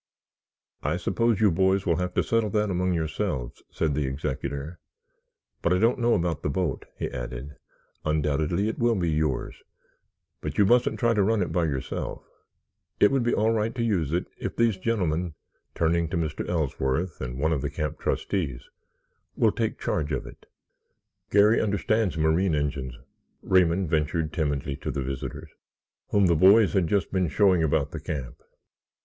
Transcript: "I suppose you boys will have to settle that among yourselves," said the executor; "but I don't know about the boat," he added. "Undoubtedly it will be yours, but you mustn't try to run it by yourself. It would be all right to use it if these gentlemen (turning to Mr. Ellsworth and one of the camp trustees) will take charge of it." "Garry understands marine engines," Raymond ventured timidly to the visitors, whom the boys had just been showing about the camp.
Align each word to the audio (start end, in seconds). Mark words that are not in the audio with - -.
"I 0.81 0.97
suppose 0.97 1.39
you 1.39 1.51
boys 1.51 1.85
will 1.85 1.97
have 1.97 2.15
to 2.15 2.23
settle 2.23 2.49
that 2.49 2.71
among 2.71 2.93
yourselves," 2.93 3.61
said 3.69 3.93
the 3.93 4.07
executor; 4.07 4.79
"but 5.61 5.71
I 5.73 5.77
don't 5.77 5.99
know 5.99 6.15
about 6.15 6.41
the 6.41 6.49
boat," 6.49 6.85
he 6.97 7.07
added. 7.11 7.55
"Undoubtedly 8.03 8.67
it 8.67 8.79
will 8.79 8.95
be 8.95 9.11
yours, 9.11 9.61
but 10.41 10.57
you 10.57 10.65
mustn't 10.65 10.97
try 10.99 11.13
to 11.13 11.21
run 11.21 11.43
it 11.43 11.51
by 11.51 11.65
yourself. 11.65 12.23
It 12.99 13.11
would 13.11 13.21
be 13.21 13.35
all 13.35 13.51
right 13.51 13.75
to 13.75 13.83
use 13.83 14.11
it 14.11 14.25
if 14.39 14.55
these 14.55 14.75
gentlemen 14.75 15.35
(turning 15.75 16.07
to 16.09 16.17
Mr. 16.17 16.49
Ellsworth 16.49 17.21
and 17.21 17.37
one 17.37 17.53
of 17.53 17.61
the 17.61 17.69
camp 17.69 17.99
trustees) 17.99 18.71
will 19.35 19.51
take 19.51 19.77
charge 19.77 20.11
of 20.11 20.25
it." 20.25 20.47
"Garry 21.29 21.61
understands 21.61 22.17
marine 22.17 22.55
engines," 22.55 22.97
Raymond 23.43 23.87
ventured 23.87 24.33
timidly 24.33 24.75
to 24.77 24.89
the 24.89 25.03
visitors, 25.03 25.51
whom 26.09 26.25
the 26.25 26.35
boys 26.35 26.73
had 26.73 26.87
just 26.87 27.11
been 27.11 27.27
showing 27.27 27.61
about 27.61 27.91
the 27.91 27.99
camp. 27.99 28.41